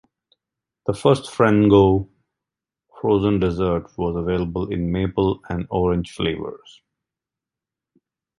The 0.87 0.95
first 0.95 1.31
Frango 1.31 2.09
frozen 2.99 3.39
dessert 3.39 3.95
was 3.99 4.15
available 4.15 4.73
in 4.73 4.91
maple 4.91 5.41
and 5.47 5.67
orange 5.69 6.11
flavors. 6.15 6.81